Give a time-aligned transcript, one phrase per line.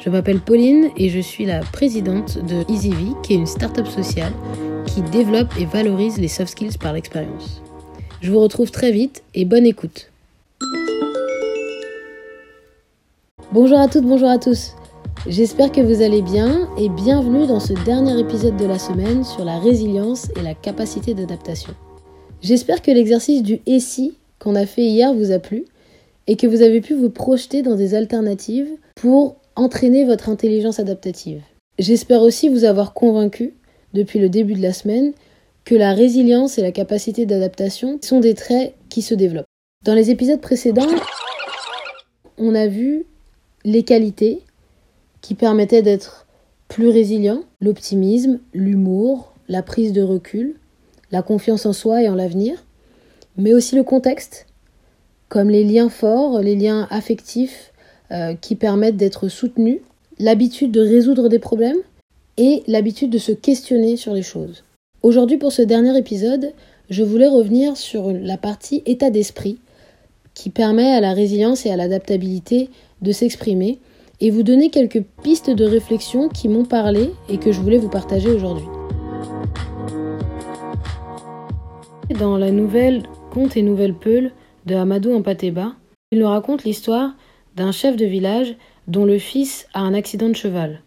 [0.00, 4.32] Je m'appelle Pauline et je suis la présidente de EasyV, qui est une start-up sociale
[4.86, 7.60] qui développe et valorise les soft skills par l'expérience.
[8.22, 10.10] Je vous retrouve très vite et bonne écoute.
[13.52, 14.74] Bonjour à toutes, bonjour à tous.
[15.26, 19.44] J'espère que vous allez bien et bienvenue dans ce dernier épisode de la semaine sur
[19.44, 21.74] la résilience et la capacité d'adaptation.
[22.40, 25.66] J'espère que l'exercice du si qu'on a fait hier vous a plu
[26.26, 31.42] et que vous avez pu vous projeter dans des alternatives pour entraîner votre intelligence adaptative.
[31.78, 33.54] J'espère aussi vous avoir convaincu,
[33.94, 35.12] depuis le début de la semaine,
[35.64, 39.46] que la résilience et la capacité d'adaptation sont des traits qui se développent.
[39.84, 40.86] Dans les épisodes précédents,
[42.38, 43.06] on a vu
[43.64, 44.42] les qualités
[45.20, 46.26] qui permettaient d'être
[46.68, 50.54] plus résilient, l'optimisme, l'humour, la prise de recul,
[51.10, 52.64] la confiance en soi et en l'avenir,
[53.36, 54.46] mais aussi le contexte,
[55.28, 57.72] comme les liens forts, les liens affectifs
[58.12, 59.78] euh, qui permettent d'être soutenus,
[60.18, 61.78] l'habitude de résoudre des problèmes
[62.36, 64.64] et l'habitude de se questionner sur les choses.
[65.02, 66.52] Aujourd'hui, pour ce dernier épisode,
[66.90, 69.58] je voulais revenir sur la partie état d'esprit
[70.34, 73.78] qui permet à la résilience et à l'adaptabilité de s'exprimer
[74.20, 77.88] et vous donner quelques pistes de réflexion qui m'ont parlé et que je voulais vous
[77.88, 78.66] partager aujourd'hui.
[82.18, 84.32] Dans la nouvelle Conte et Nouvelle Peule
[84.66, 85.74] de Amadou Ampateba,
[86.10, 87.12] il nous raconte l'histoire
[87.60, 88.56] d'un chef de village
[88.88, 90.80] dont le fils a un accident de cheval.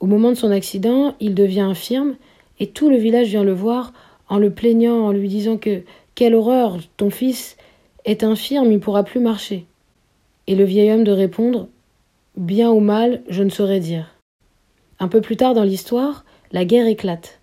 [0.00, 2.16] Au moment de son accident, il devient infirme
[2.58, 3.92] et tout le village vient le voir
[4.28, 5.82] en le plaignant, en lui disant que
[6.16, 7.56] quelle horreur, ton fils
[8.04, 9.66] est infirme, il ne pourra plus marcher.
[10.48, 11.68] Et le vieil homme de répondre
[12.36, 14.16] Bien ou mal, je ne saurais dire.
[14.98, 17.40] Un peu plus tard dans l'histoire, la guerre éclate.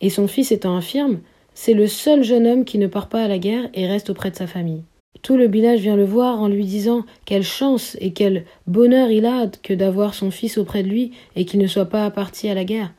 [0.00, 1.20] Et son fils étant infirme,
[1.52, 4.30] c'est le seul jeune homme qui ne part pas à la guerre et reste auprès
[4.30, 4.82] de sa famille.
[5.24, 9.24] Tout le village vient le voir en lui disant quelle chance et quel bonheur il
[9.24, 12.54] a que d'avoir son fils auprès de lui et qu'il ne soit pas parti à
[12.54, 12.92] la guerre.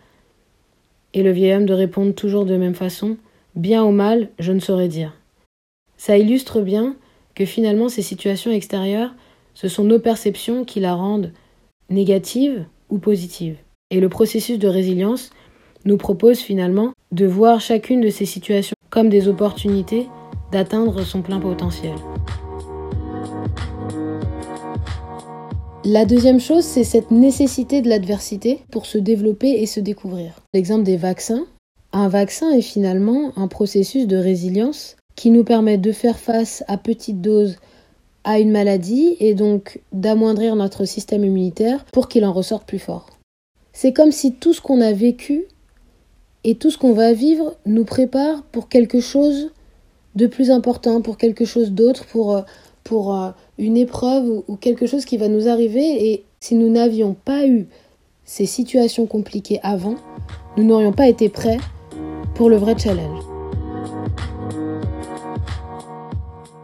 [1.13, 3.17] Et le vieil homme de répondre toujours de même façon
[3.53, 5.13] Bien ou mal, je ne saurais dire.
[5.97, 6.95] Ça illustre bien
[7.35, 9.13] que finalement ces situations extérieures,
[9.53, 11.31] ce sont nos perceptions qui la rendent
[11.91, 13.57] négative ou positive.
[13.91, 15.29] Et le processus de résilience
[15.85, 20.07] nous propose finalement de voir chacune de ces situations comme des opportunités
[20.55, 21.95] d'atteindre son plein potentiel.
[25.83, 30.31] La deuxième chose, c'est cette nécessité de l'adversité pour se développer et se découvrir.
[30.53, 31.45] L'exemple des vaccins.
[31.91, 36.77] Un vaccin est finalement un processus de résilience qui nous permet de faire face à
[36.77, 37.57] petite dose
[38.23, 43.09] à une maladie et donc d'amoindrir notre système immunitaire pour qu'il en ressorte plus fort.
[43.73, 45.47] C'est comme si tout ce qu'on a vécu
[46.45, 49.51] et tout ce qu'on va vivre nous prépare pour quelque chose
[50.15, 52.41] de plus important, pour quelque chose d'autre, pour, euh,
[52.83, 56.11] pour euh, une épreuve ou, quelque chose qui va nous arriver.
[56.11, 57.67] Et si nous n'avions pas eu
[58.23, 59.95] ces situations compliquées avant,
[60.57, 61.57] nous n'aurions pas été prêts
[62.33, 63.23] pour le vrai challenge.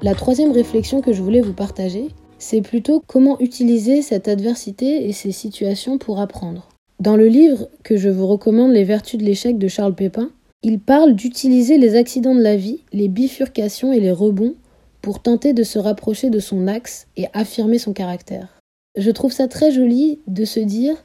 [0.02, 2.08] La troisième réflexion que je voulais vous partager,
[2.40, 6.68] c'est plutôt comment utiliser cette adversité et ces situations pour apprendre.
[7.00, 10.32] Dans le livre que je vous recommande, Les vertus de l'échec de Charles Pépin,
[10.64, 14.56] il parle d'utiliser les accidents de la vie, les bifurcations et les rebonds
[15.02, 18.62] pour tenter de se rapprocher de son axe et affirmer son caractère.
[18.96, 20.96] Je trouve ça très joli de se dire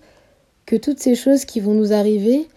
[0.66, 2.48] que toutes ces choses qui vont nous arriver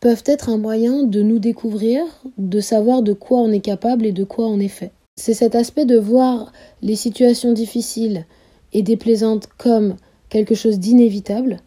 [0.00, 2.02] peuvent être un moyen de nous découvrir,
[2.38, 4.92] de savoir de quoi on est capable et de quoi on est fait.
[5.16, 8.24] C'est cet aspect de voir les situations difficiles
[8.72, 9.96] et déplaisantes comme
[10.30, 11.58] quelque chose d'inévitable,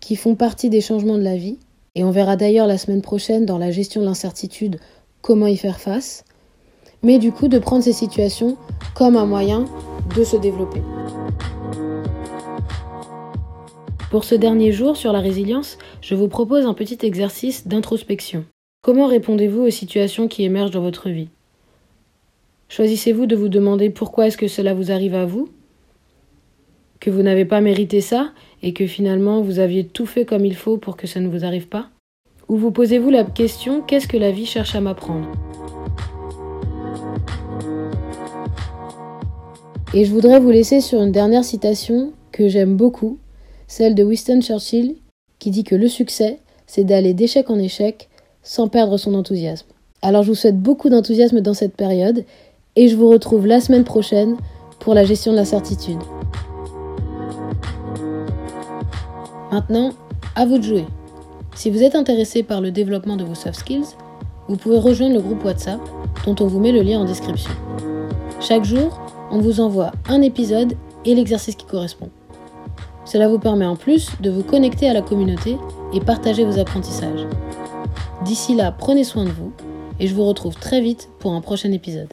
[0.00, 1.58] qui font partie des changements de la vie,
[1.94, 4.78] et on verra d'ailleurs la semaine prochaine dans la gestion de l'incertitude
[5.22, 6.24] comment y faire face.
[7.02, 8.56] Mais du coup de prendre ces situations
[8.94, 9.66] comme un moyen
[10.16, 10.82] de se développer.
[14.10, 18.44] Pour ce dernier jour sur la résilience, je vous propose un petit exercice d'introspection.
[18.82, 21.28] Comment répondez-vous aux situations qui émergent dans votre vie?
[22.68, 25.48] Choisissez-vous de vous demander pourquoi est-ce que cela vous arrive à vous?
[27.00, 28.32] Que vous n'avez pas mérité ça
[28.64, 31.44] et que finalement vous aviez tout fait comme il faut pour que ça ne vous
[31.44, 31.90] arrive pas
[32.48, 35.30] Ou vous posez-vous la question qu'est-ce que la vie cherche à m'apprendre
[39.92, 43.18] Et je voudrais vous laisser sur une dernière citation que j'aime beaucoup,
[43.68, 44.96] celle de Winston Churchill,
[45.38, 48.08] qui dit que le succès, c'est d'aller d'échec en échec
[48.42, 49.68] sans perdre son enthousiasme.
[50.00, 52.24] Alors je vous souhaite beaucoup d'enthousiasme dans cette période
[52.76, 54.36] et je vous retrouve la semaine prochaine
[54.80, 56.00] pour la gestion de l'incertitude.
[59.54, 59.90] Maintenant,
[60.34, 60.84] à vous de jouer.
[61.54, 63.86] Si vous êtes intéressé par le développement de vos soft skills,
[64.48, 65.78] vous pouvez rejoindre le groupe WhatsApp
[66.26, 67.52] dont on vous met le lien en description.
[68.40, 70.74] Chaque jour, on vous envoie un épisode
[71.04, 72.08] et l'exercice qui correspond.
[73.04, 75.56] Cela vous permet en plus de vous connecter à la communauté
[75.92, 77.24] et partager vos apprentissages.
[78.24, 79.52] D'ici là, prenez soin de vous
[80.00, 82.08] et je vous retrouve très vite pour un prochain épisode.